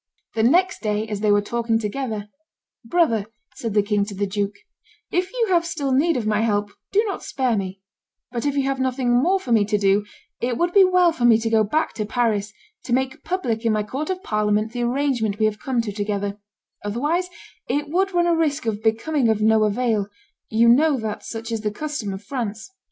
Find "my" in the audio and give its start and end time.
6.25-6.41, 13.73-13.83